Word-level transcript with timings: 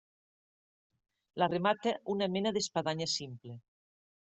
La 1.41 1.49
remata 1.51 1.95
una 2.15 2.31
mena 2.39 2.55
d'espadanya 2.59 3.11
simple. 3.21 3.63